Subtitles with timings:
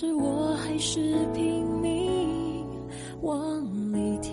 [0.00, 0.98] 是我还是
[1.34, 2.66] 拼命
[3.20, 3.38] 往
[3.92, 4.32] 里跳，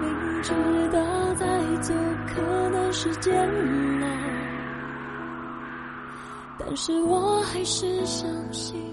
[0.00, 0.52] 明知
[0.92, 1.46] 道再
[1.82, 1.94] 走
[2.26, 3.40] 可能是煎
[4.02, 4.08] 熬，
[6.58, 8.92] 但是我还是相信，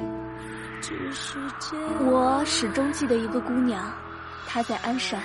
[0.80, 2.12] 只是煎熬。
[2.12, 3.92] 我始终记得一个姑娘，
[4.46, 5.20] 她在鞍山。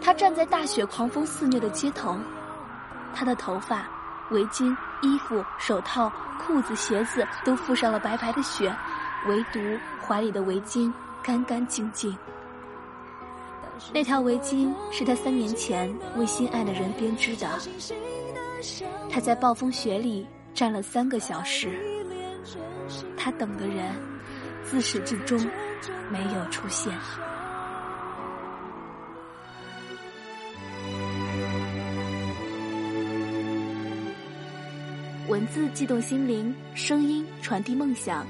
[0.00, 2.16] 她站在大雪狂风肆虐的街头，
[3.12, 3.88] 她的头发、
[4.30, 6.10] 围巾、衣服、手套、
[6.44, 8.74] 裤子、鞋子都覆上了白白的雪，
[9.26, 9.60] 唯独
[10.00, 12.16] 怀里的围巾干干净净。
[13.92, 17.46] 那条围巾是他三年前为心爱的人编织的。
[19.10, 21.70] 他在暴风雪里站了三个小时，
[23.16, 23.94] 他等的人
[24.64, 25.38] 自始至终
[26.10, 26.92] 没有出现。
[35.28, 38.24] 文字悸动心灵，声音传递梦想。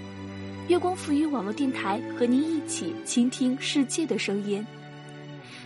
[0.68, 4.66] 月光赋予网络电台和您一起倾听世界的声音。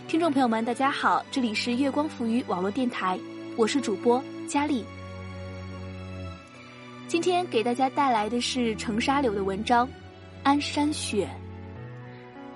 [0.09, 3.17] 听众朋友们，大家好，这里是月光赋予网络电台，
[3.55, 4.83] 我是主播佳丽。
[7.07, 9.87] 今天给大家带来的是程沙柳的文章
[10.43, 11.25] 《安山雪》。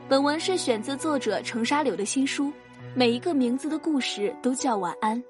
[0.09, 2.52] 本文是选自作者程沙柳的新书，
[2.94, 5.23] 每一个名字的故事都叫晚安。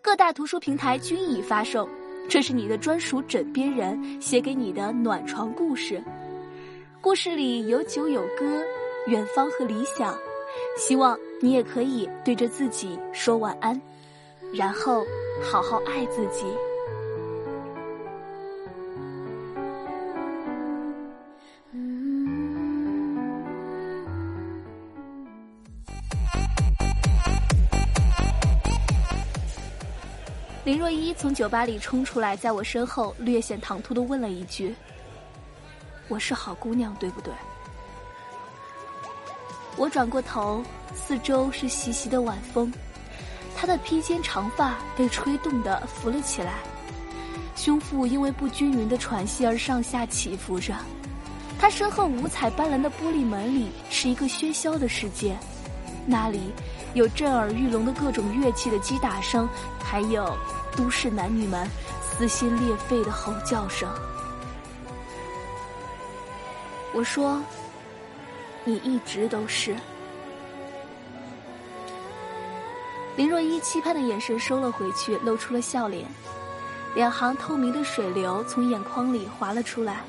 [0.00, 1.88] 各大图书平台均已发售。
[2.28, 6.02] 这是你的专属枕边人写给你的暖床故事，
[7.00, 8.62] 故事里有酒有歌，
[9.06, 10.16] 远方和理想，
[10.78, 13.78] 希望你也可以对着自己说晚安，
[14.54, 15.04] 然后
[15.42, 16.44] 好好爱自己。
[30.64, 34.72] 林若依从酒吧里冲出来，在我身后略显唐突的问了一句
[36.06, 37.34] ：“我是好姑娘，对不对？”
[39.76, 40.62] 我转过头，
[40.94, 42.72] 四周是习习的晚风，
[43.56, 46.58] 她的披肩长发被吹动的浮了起来，
[47.56, 50.76] 胸腹因为不均匀的喘息而上下起伏着。
[51.58, 55.36] 她身后五彩斑斓的玻璃门里是一个喧嚣的世界，
[56.06, 56.52] 那里。
[56.94, 59.48] 有震耳欲聋的各种乐器的击打声，
[59.82, 60.36] 还有
[60.76, 61.66] 都市男女们
[62.02, 63.88] 撕心裂肺的吼叫声。
[66.92, 67.40] 我说
[68.62, 69.74] ：“你一直都是。”
[73.16, 76.06] 林若依期盼的眼神收了回去，露出了笑脸，
[76.94, 80.02] 两行透明的水流从眼眶里滑了出来。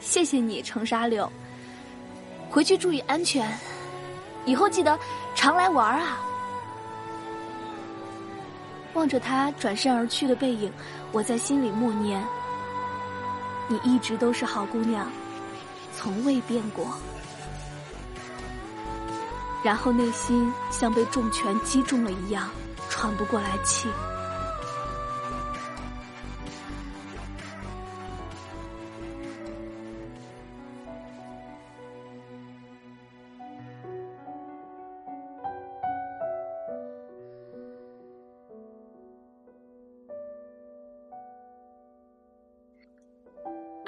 [0.00, 1.30] 谢谢你，程沙柳。
[2.50, 3.50] 回去注意安全。
[4.44, 4.98] 以后记得
[5.34, 6.20] 常来玩啊！
[8.94, 10.72] 望着他转身而去的背影，
[11.12, 12.24] 我在心里默念
[13.68, 15.10] ：“你一直都是好姑娘，
[15.94, 16.86] 从未变过。”
[19.62, 22.48] 然后内心像被重拳击中了一样，
[22.88, 23.88] 喘不过来气。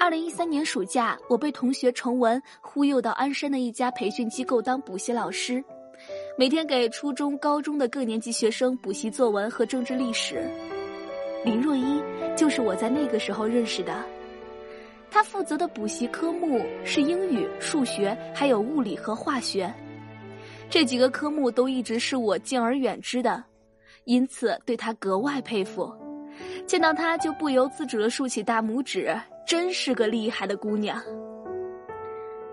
[0.09, 5.63] 二零一三年暑假，我被同学程文忽悠到鞍山的一家培训机构当补习老师，
[6.35, 10.49] 每天给初中、高中的各年级学生补习作文和政治历史。
[11.45, 12.01] 林若依
[12.35, 14.03] 就是我在那个时候认识的，
[15.11, 19.71] 她负责的补习科目是英语、数学，还有物理和化学，
[20.71, 23.43] 这几个科目都一直是我敬而远之的，
[24.05, 25.93] 因此对她格外佩服，
[26.65, 29.15] 见到她就不由自主地竖起大拇指。
[29.49, 31.01] 真是个厉害的姑娘。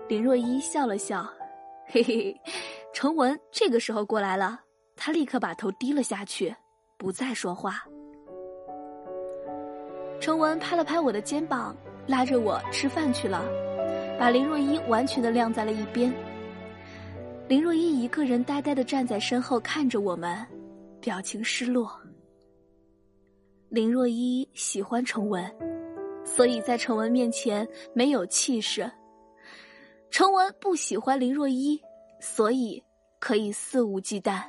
[0.07, 1.23] 林若依笑了笑，
[1.85, 2.35] 嘿嘿，
[2.91, 4.59] 程文这个时候过来了，
[4.95, 6.51] 他立刻把头低了下去，
[6.97, 7.83] 不再说话。
[10.19, 11.77] 程文拍了拍我的肩膀，
[12.07, 13.45] 拉着我吃饭去了，
[14.17, 16.11] 把林若依完全的晾在了一边。
[17.47, 20.35] 林若依一个人呆呆的站在身后看着我们，
[20.99, 21.91] 表情失落。
[23.69, 25.76] 林若依喜欢程文。
[26.27, 28.91] 所以在程文面前没有气势。
[30.11, 31.81] 程文不喜欢林若依，
[32.19, 32.83] 所以
[33.17, 34.43] 可以肆无忌惮。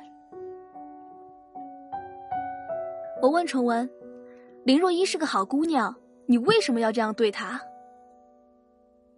[3.21, 3.89] 我问程文
[4.63, 5.93] ：“林若依是个好姑娘，
[6.25, 7.59] 你为什么要这样对她？”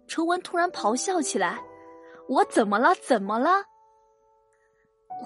[0.06, 1.60] 程文突然咆哮起来
[2.28, 2.94] ：“我怎么了？
[2.96, 3.50] 怎么了？”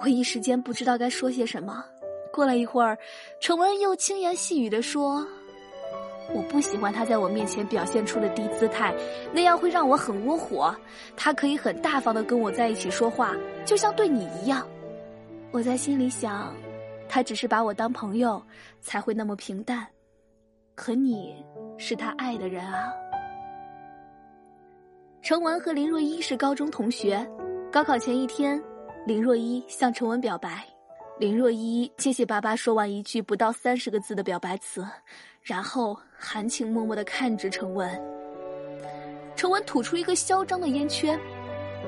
[0.01, 1.83] 我一时间不知道该说些什么。
[2.31, 2.97] 过了一会儿，
[3.41, 5.25] 程文又轻言细语的说。
[6.33, 8.93] 我不喜欢他在我面前表现出的低姿态，
[9.33, 10.75] 那样会让我很窝火。
[11.15, 13.35] 他可以很大方的跟我在一起说话，
[13.65, 14.67] 就像对你一样。
[15.51, 16.53] 我在心里想，
[17.07, 18.41] 他只是把我当朋友，
[18.81, 19.87] 才会那么平淡。
[20.75, 21.43] 可你
[21.77, 22.91] 是他爱的人啊。
[25.21, 27.25] 程文和林若一是高中同学，
[27.71, 28.61] 高考前一天，
[29.05, 30.63] 林若一向程文表白。
[31.19, 34.85] 林若一结结巴巴说完一句不到三十个字的表白词，
[35.47, 37.89] 然后含情脉脉的看着程文。
[39.33, 41.17] 程文吐出一个嚣张的烟圈，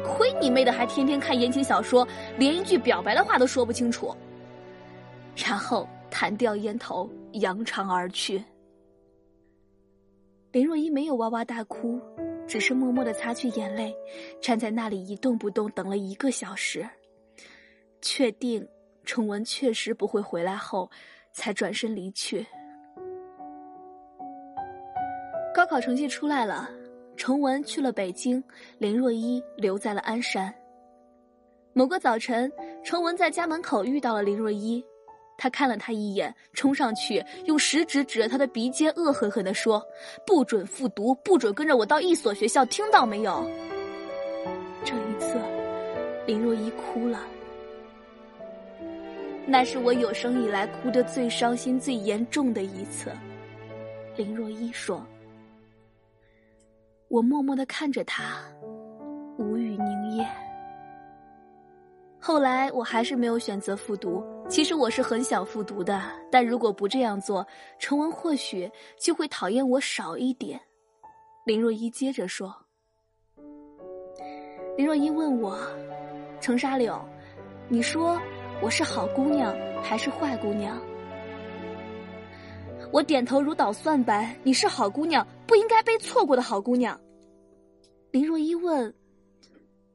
[0.02, 2.08] 亏你妹的还天天看言情小说，
[2.38, 4.16] 连一句表白的话都说不清楚。
[5.36, 8.42] 然后弹掉烟头，扬长而去。
[10.54, 12.00] 林若依没有哇哇大哭，
[12.48, 13.94] 只是默默的擦去眼泪，
[14.42, 16.88] 站在那里一动不动，等了一个小时，
[18.02, 18.66] 确定。
[19.06, 20.90] 程文确实不会回来后，
[21.34, 22.46] 才转身离去。
[25.70, 26.68] 考成绩出来了，
[27.16, 28.44] 程文去了北京，
[28.80, 30.52] 林若依留在了鞍山。
[31.74, 32.52] 某个早晨，
[32.84, 34.84] 程文在家门口遇到了林若依，
[35.38, 39.80] 他看了他一眼，冲上去用食指指着他的鼻尖，恶狠狠地说
[40.26, 43.48] ：“不准复读，不准跟着我到一所学校，听到没有？”
[44.84, 45.40] 这一次，
[46.26, 47.22] 林若依哭了。
[49.46, 53.12] 那是我有生以来哭得最伤心、最严重的一次。
[54.16, 55.06] 林若依说
[57.10, 58.40] ：“我默默的看着他，
[59.38, 60.28] 无语凝噎。
[62.20, 64.24] 后来我还是没有选择复读。
[64.48, 66.02] 其实我是很想复读的，
[66.32, 67.46] 但如果不这样做，
[67.80, 70.60] 程文或许就会讨厌我少一点。”
[71.46, 72.56] 林若依接着说
[74.78, 75.58] ：“林若依问我，
[76.40, 77.00] 程沙柳，
[77.68, 78.20] 你说？”
[78.62, 80.78] 我是好姑娘还是坏姑娘？
[82.92, 84.36] 我点头如捣蒜般。
[84.44, 87.00] 你是好姑娘，不应该被错过的好姑娘。
[88.12, 88.94] 林若依问：“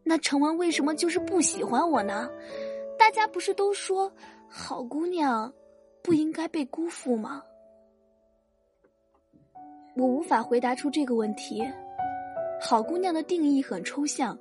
[0.05, 2.31] 那程文为什么就是不喜欢我呢？
[2.96, 4.11] 大家不是都说
[4.49, 5.52] 好姑娘
[6.02, 7.43] 不应该被辜负吗？”
[9.97, 11.64] 我无法回答出这个问题。
[12.61, 14.38] 好姑娘的定义很抽象，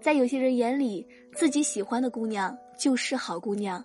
[0.00, 2.56] 在有些人眼里，自己喜欢的姑娘。
[2.76, 3.82] 就是好姑娘，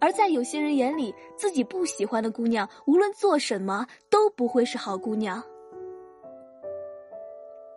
[0.00, 5.42] 而在有些人眼里，自己不喜欢的姑娘，无论做什么都不会是好姑娘。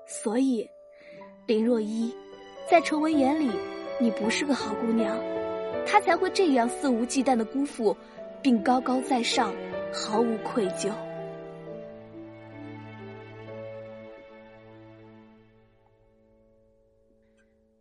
[0.06, 0.68] 所以，
[1.46, 2.14] 林若一，
[2.70, 3.52] 在程文眼里，
[4.00, 5.18] 你不是个好姑娘，
[5.86, 7.96] 他才会这样肆无忌惮的辜负，
[8.42, 9.54] 并高高在上，
[9.94, 10.92] 毫无愧疚。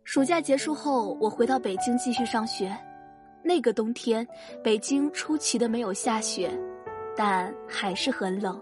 [0.03, 2.75] 暑假结束后，我回到北京继续上学。
[3.43, 4.27] 那个冬天，
[4.63, 6.51] 北京出奇的没有下雪，
[7.15, 8.61] 但还是很冷。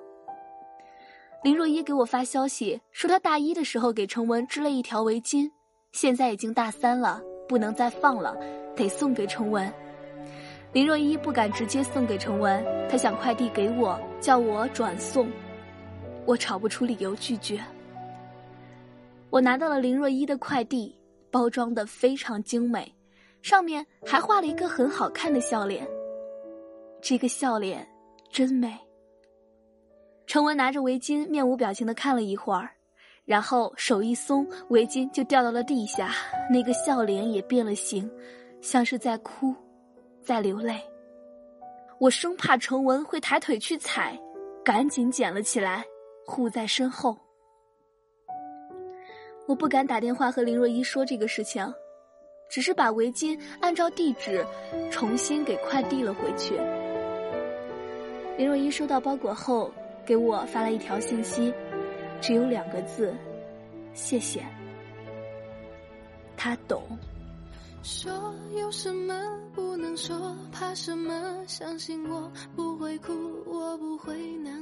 [1.44, 5.50] 林若一给我发消息说，她大一的时候给程文织了一条围巾，
[5.92, 8.36] 现在已经大三了，不能再放了，
[8.76, 9.72] 得送给程文。
[10.74, 15.30] 林若一不敢直接送给程文，她想快递给我，叫我转送。
[16.26, 17.60] 我找不出理由拒绝。
[19.30, 20.96] 我拿到了林若一的快递。
[21.30, 22.90] 包装的非常精美，
[23.48, 25.88] 上面还画了一个很好看的笑脸。
[27.02, 27.88] 这个笑脸
[28.30, 28.78] 真美。
[30.26, 32.70] 程文拿着围巾，面无表情的看了一会儿，
[33.24, 36.12] 然后手一松，围巾就掉到了地下，
[36.52, 38.12] 那个笑脸也变了形，
[38.62, 39.56] 像是在哭，
[40.22, 40.82] 在流泪。
[42.00, 44.20] 我生怕程文会抬腿去踩，
[44.62, 45.86] 赶紧捡了起来，
[46.26, 47.18] 护在身后。
[49.48, 51.66] 我不敢打电话和林若一说这个事情，
[52.50, 54.46] 只是把围巾按照地址
[54.92, 56.56] 重新给快递了回去。
[58.38, 59.72] 林若一收到包裹后，
[60.06, 61.54] 给我发了一条信息，
[62.22, 63.14] 只有两个字：
[63.94, 64.46] 谢谢。
[66.36, 66.84] 他懂。
[67.84, 68.12] 说
[68.56, 69.14] 有什么
[69.56, 71.44] 不能说，怕什么？
[71.48, 73.14] 相信我不会哭，
[73.46, 74.54] 我不会难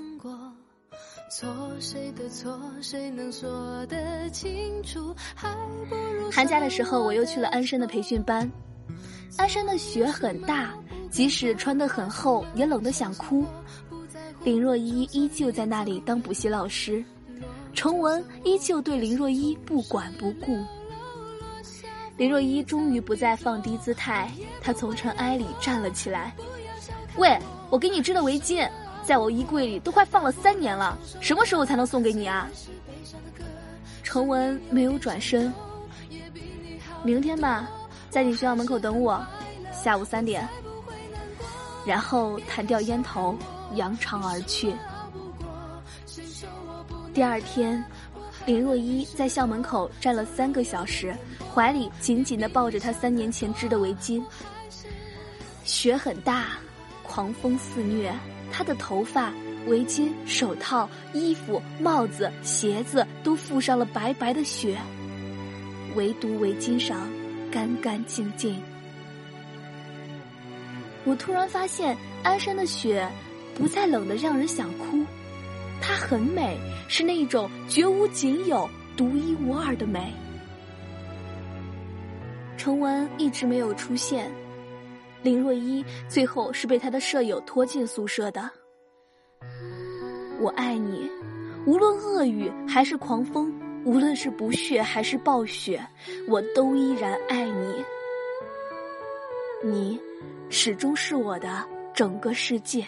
[6.31, 8.49] 寒假的时候，我又去了鞍山的培训班。
[9.37, 10.73] 鞍山的雪很大，
[11.09, 13.43] 即使穿得很厚，也冷得想哭。
[14.43, 17.03] 林若依依旧在那里当补习老师，
[17.73, 20.63] 崇文依旧对林若依不管不顾。
[22.17, 26.33] 林若依终于不再放低姿态，她从尘埃里站了起来。
[27.17, 27.37] 喂，
[27.69, 28.69] 我给你织的围巾。
[29.05, 32.49] 在我衣柜里都快放了三年了，什么时候才能送给你啊？
[34.01, 35.53] 程文没有转身。
[37.03, 37.69] 明天吧，
[38.09, 39.23] 在你学校门口等我，
[39.71, 40.47] 下午三点。
[41.85, 43.37] 然后弹掉烟头，
[43.75, 44.73] 扬长而去。
[47.13, 47.83] 第二天，
[48.47, 51.15] 林若依在校门口站了三个小时，
[51.53, 54.23] 怀里紧紧的抱着她三年前织的围巾。
[55.63, 56.53] 雪很大，
[57.03, 58.11] 狂风肆虐，
[58.51, 59.33] 他的头发、
[59.67, 64.77] 围巾、手套、衣服、帽子、鞋子都覆上了白白的雪，
[65.95, 67.07] 唯独围巾上
[67.51, 68.61] 干干净净。
[71.03, 73.07] 我突然发现，鞍山的雪
[73.53, 75.03] 不再冷得让人想哭。
[75.81, 80.11] 它很美，是那种绝无仅有、独一无二的美。
[82.57, 84.31] 程文一直没有出现，
[85.25, 88.47] 林若依最后是被他的舍友拖进宿舍的。
[90.39, 91.09] 我爱你，
[91.65, 93.51] 无论恶雨还是狂风，
[93.85, 95.83] 无论是不屑还是暴雪，
[96.27, 97.83] 我都依然爱你。
[99.63, 99.99] 你，
[100.47, 102.85] 始终是我的整个世界。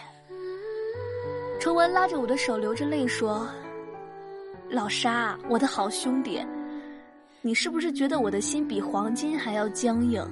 [1.58, 3.48] 程文拉着我的手，流着泪说
[4.70, 6.40] ：“老沙，我的好兄弟，
[7.42, 10.24] 你是不是觉得我的心比黄金还要僵硬？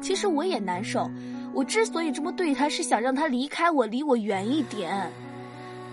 [0.00, 1.10] 其实我也难受。
[1.52, 5.10] 我之所以这么对他，是想让他离开我，离我远一点。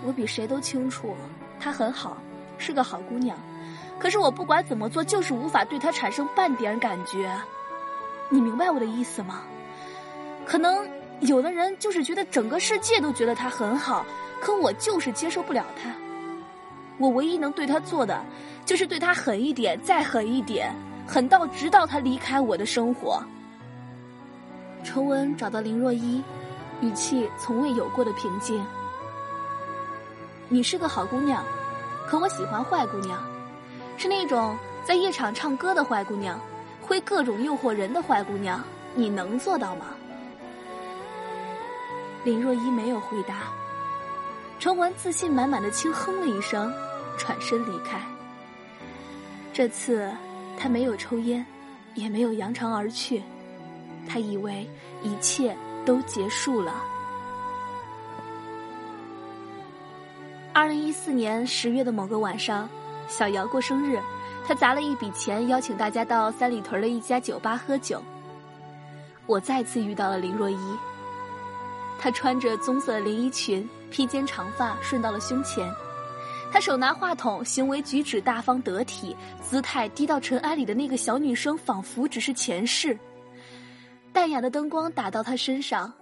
[0.05, 1.15] 我比谁都清楚，
[1.59, 2.17] 她很好，
[2.57, 3.37] 是个好姑娘。
[3.97, 7.31] 可是我不管怎么做，就是无法对她产生半点感觉。
[8.29, 9.41] 你明白我的意思吗？
[10.45, 10.87] 可能
[11.21, 14.05] 有的人就是觉得整个世界都觉得她很好。”
[14.41, 15.89] 可我就是接受不了他，
[16.99, 18.21] 我唯一能对他做的，
[18.63, 20.71] 就是对他狠一点，再狠一点，
[21.07, 23.23] 狠到直到他离开我的生活。
[24.85, 26.23] 程文找到林若依，
[26.79, 28.63] 语气从未有过的平静。
[30.47, 31.43] 你是个好姑娘，
[32.07, 33.19] 可我喜欢坏姑娘，
[33.97, 36.39] 是那种在夜场唱歌的坏姑娘，
[36.79, 38.63] 会各种诱惑人的坏姑娘。
[38.93, 39.87] 你能做到吗？
[42.23, 43.39] 林若依没有回答。
[44.59, 46.71] 程文自信满满的轻哼了一声，
[47.17, 47.99] 转身离开。
[49.51, 50.09] 这次
[50.57, 51.45] 他没有抽烟，
[51.95, 53.21] 也没有扬长而去，
[54.07, 54.67] 他以为
[55.03, 56.73] 一切都结束了。
[60.53, 62.69] 二零一四年十月的某个晚上，
[63.07, 63.99] 小姚过生日，
[64.47, 68.01] 他砸了一笔钱邀请大家到三里屯的一家酒吧喝酒。
[69.25, 70.57] 我再次遇到了林若依。
[71.97, 75.69] 她穿着棕色连衣裙，披肩长发顺到了胸前。
[76.51, 82.97] 她手拿话筒，行为举止大方得体，姿态低到尘埃里的那个小女生，仿佛只是前世。
[84.15, 85.93] 淡雅的灯光打到他身上，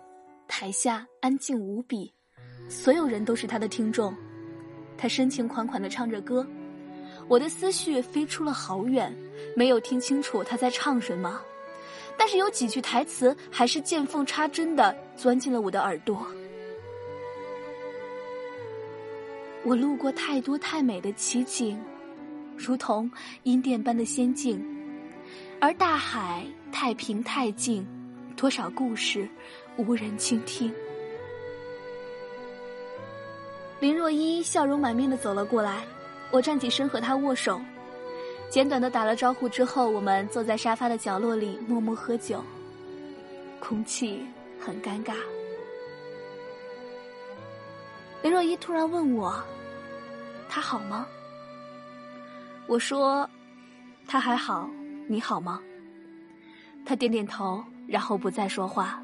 [0.47, 2.13] 台下安静无比，
[2.69, 4.13] 所有人都是他的听众。
[4.95, 6.45] 他深情款款的唱着歌，
[7.27, 9.11] 我的思绪飞出了好远，
[9.55, 11.41] 没有听清楚他在唱什么。
[12.15, 16.23] 但是有几句台词还是见缝插针的钻进了我的耳朵。
[19.63, 21.81] 我路过太多太美的奇景，
[22.55, 23.09] 如同
[23.41, 24.63] 阴殿般的仙境，
[25.59, 27.83] 而大海太平太静，
[28.35, 29.27] 多少故事
[29.77, 30.73] 无人倾听。
[33.79, 35.83] 林若依笑容满面的走了过来，
[36.31, 37.61] 我站起身和她握手。
[38.49, 42.43] 简短的打了招呼之后，我们坐在沙发的角落里默默喝酒，
[43.59, 44.25] 空气
[44.59, 45.15] 很尴尬。
[48.21, 49.43] 林若依突然问我
[50.47, 51.07] ：“他好吗？”
[52.67, 53.29] 我说
[54.07, 54.69] ：“他还好，
[55.07, 55.59] 你好吗？”
[56.85, 57.63] 他点点头，
[57.93, 58.99] 然后不再说话。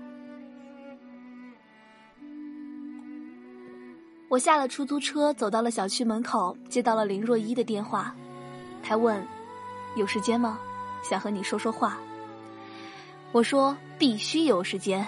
[4.27, 8.15] 我下了出租车，走到了小区门口，接到了林若依的电话，
[8.81, 9.23] 他问。
[9.95, 10.59] 有时间吗？
[11.03, 11.99] 想和你说说话。
[13.31, 15.05] 我说必须有时间。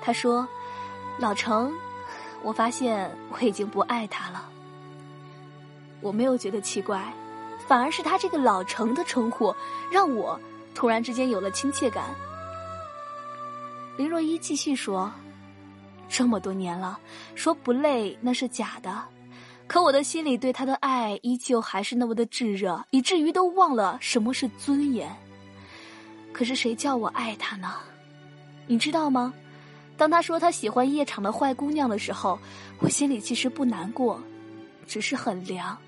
[0.00, 0.48] 他说
[1.20, 1.70] ：“老程，
[2.42, 4.48] 我发现我已经不爱他了。”
[6.00, 7.12] 我没有觉得奇怪，
[7.66, 9.54] 反而是他这个老程的称呼
[9.90, 10.40] 让我
[10.74, 12.04] 突然之间有了亲切感。
[13.96, 15.12] 林若依继续说
[16.08, 16.98] ：“这么多年了，
[17.34, 19.04] 说不累那是假的。”
[19.66, 25.10] 可我的心里对他的爱依旧还是那么的炙热，以至于都忘了什么是尊严。
[26.32, 27.74] 可是谁叫我爱他呢？
[28.66, 29.32] 你知道吗？
[29.96, 32.38] 当他说他喜欢夜场的坏姑娘的时候，
[32.80, 34.20] 我心里其实不难过，
[34.86, 35.78] 只是很凉。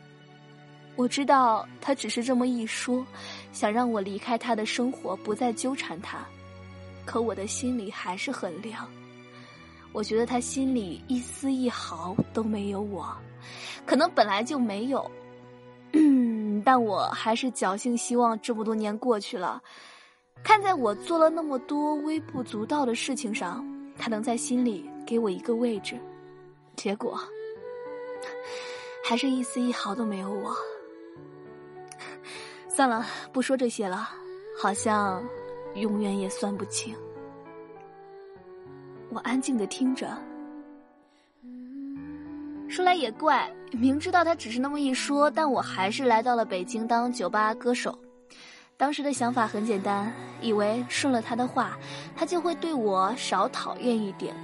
[0.94, 3.04] 我知道他只是这么一说，
[3.52, 6.18] 想让我离开他的生活，不再纠缠他。
[7.06, 8.86] 可我的心里还是很凉。
[9.92, 13.16] 我觉得他心里一丝一毫都没有我。
[13.86, 15.08] 可能本来就没有，
[15.92, 19.62] 嗯，但我还是侥幸希望这么多年过去了，
[20.42, 23.64] 看在我做了那么多微不足道的事情上，
[23.96, 25.96] 他能在心里给我一个位置。
[26.74, 27.18] 结果，
[29.04, 30.54] 还是一丝一毫都没有我。
[32.68, 34.10] 算了，不说这些了，
[34.60, 35.24] 好像
[35.76, 36.94] 永远也算不清。
[39.10, 40.16] 我安静的听着。
[42.68, 47.96] 说来也怪，明知道他只是那么一说，但我还是来到了北京当酒吧歌手。
[48.76, 51.78] 当时的想法很简单，以为顺了他的话，
[52.14, 54.34] 他就会对我少讨厌一点。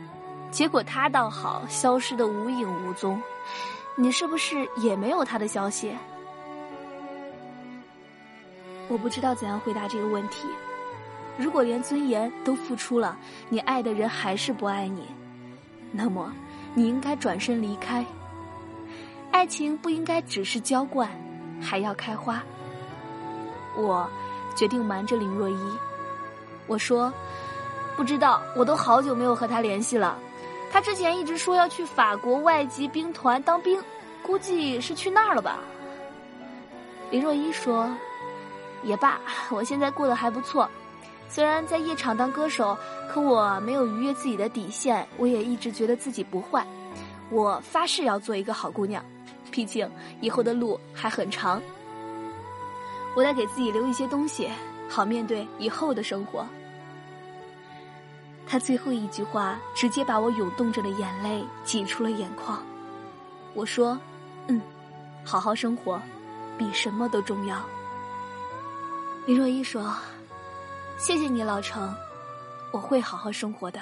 [0.50, 3.20] 结果他倒好，消失的无影无踪。
[3.96, 5.92] 你是不是也没有他的消息？
[8.88, 10.46] 我不知道怎样回答这个问题。
[11.38, 13.16] 如果连尊严都付出了，
[13.48, 15.06] 你爱的人还是不爱你，
[15.90, 16.32] 那么。
[16.74, 18.02] 你应该转身离开。
[19.30, 21.06] 爱情不应该只是浇灌，
[21.60, 22.42] 还要开花。
[23.76, 24.08] 我
[24.56, 25.58] 决定瞒着林若依。
[26.66, 27.12] 我说，
[27.94, 30.18] 不知道，我都好久没有和他联系了。
[30.70, 33.78] 他之前一直说要去法国外籍兵团当兵，
[34.22, 35.58] 估计是去那儿了吧。
[37.10, 37.86] 林若依说，
[38.82, 39.20] 也罢，
[39.50, 40.66] 我现在过得还不错。
[41.32, 42.76] 虽然在夜场当歌手，
[43.08, 45.08] 可我没有逾越自己的底线。
[45.16, 46.62] 我也一直觉得自己不坏，
[47.30, 49.02] 我发誓要做一个好姑娘。
[49.50, 51.62] 毕竟以后的路还很长，
[53.16, 54.50] 我得给自己留一些东西，
[54.90, 56.44] 好面对以后的生活。
[58.46, 62.62] 他最后一句话直接把我涌动着的眼泪挤出了眼眶。
[63.54, 63.98] 我说
[64.48, 64.60] ：“嗯，
[65.24, 65.98] 好好生活，
[66.58, 67.58] 比什么都重要。”
[69.24, 69.96] 林若依说。
[71.04, 71.92] 谢谢你，老程，
[72.70, 73.80] 我会好好生活的。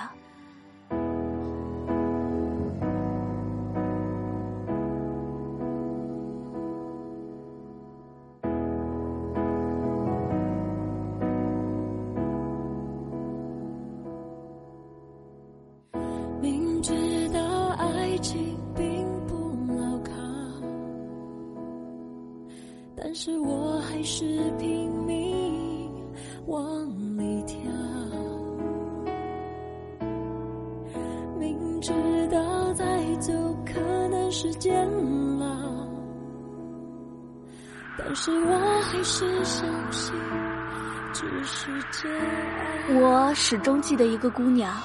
[42.88, 44.76] 我始终记得一个姑娘，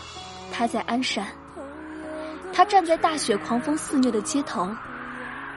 [0.51, 1.27] 她在鞍山，
[2.53, 4.73] 她站在大雪狂风肆虐的街头，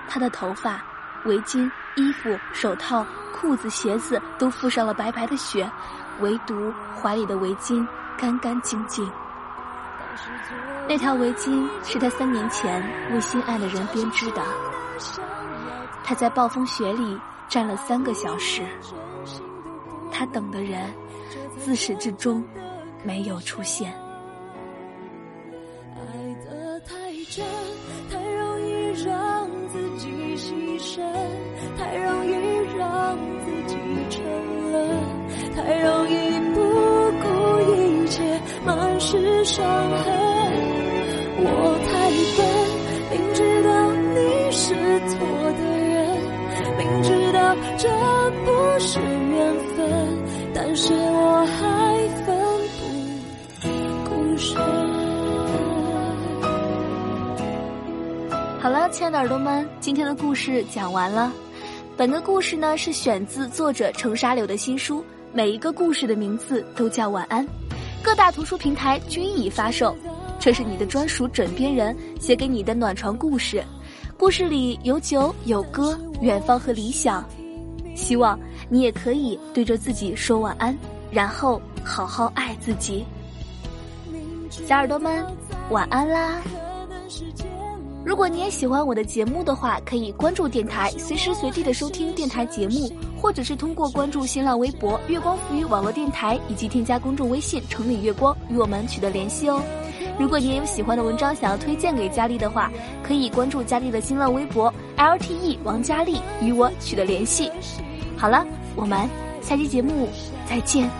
[0.09, 0.83] 她的头发、
[1.27, 5.71] 围巾、衣服、手套、裤子、鞋子都覆上了白白的雪，
[6.19, 9.09] 唯独怀里的围巾干干净净。
[10.89, 12.83] 那条围巾是她三年前
[13.13, 14.43] 为心爱的人编织的。
[16.03, 17.17] 她在暴风雪里
[17.49, 18.63] 站了三个小时，
[20.13, 20.93] 他等的人
[21.57, 22.45] 自始至终
[23.03, 23.91] 没有出现。
[25.97, 26.01] 爱
[26.45, 26.95] 得太
[27.31, 27.45] 真，
[28.11, 31.01] 太容易让自己牺牲，
[31.79, 32.33] 太容易
[32.77, 33.77] 让自己
[34.11, 34.23] 沉
[34.71, 34.77] 沦，
[35.57, 36.61] 太容易不
[37.23, 37.27] 顾
[37.73, 40.07] 一切，满是伤痕。
[41.41, 41.47] 我
[41.91, 41.98] 太
[47.77, 47.89] 这
[48.45, 50.19] 不是缘分，
[50.55, 52.37] 但是我还奋
[52.79, 52.89] 不
[54.09, 54.57] 顾身。
[58.61, 61.33] 好了，亲爱的耳朵们，今天的故事讲完了。
[61.97, 67.47] 本个故事呢是选自作者程沙柳的新书，每一个故事的名字都叫晚安，
[68.03, 69.97] 各大图书平台均已发售。
[70.39, 73.65] 这是你的专属枕边人写给你的暖床故事，
[74.17, 77.25] 故事里有酒有歌，远方和理想。
[77.99, 78.39] 希望
[78.71, 80.77] 你也可以对着自己说晚安，
[81.11, 83.05] 然后好好爱自己。
[84.49, 85.27] 小耳朵们，
[85.71, 86.41] 晚安啦！
[88.05, 99.61] 如果你也喜欢我的节目的话，可以关注电台，随时随地的收听电台节目，或者是通过关注新浪微博“月光浮语网络电台”以及添加公众微信“城里月光”与我们取得联系哦。
[100.19, 107.51] 如果你也有喜欢的文章想要推荐给佳丽的话，可以关注佳丽的新浪微博 LTE 王佳丽与我取得联系。
[108.19, 109.09] 好了，我们
[109.41, 110.09] 下期节目
[110.51, 110.91] 再见。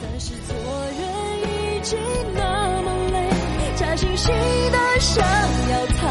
[0.00, 0.98] 但是做人
[1.42, 1.98] 已经
[2.34, 3.28] 那么累，
[3.76, 4.28] 假惺惺
[4.70, 5.22] 的想
[5.70, 6.08] 要逃，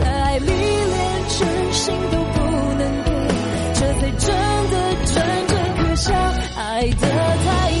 [0.00, 2.40] 在爱里连真心都不
[2.78, 3.10] 能给，
[3.74, 4.34] 这才真
[4.70, 5.14] 的真
[5.46, 6.14] 正可笑，
[6.56, 7.06] 爱的
[7.44, 7.71] 太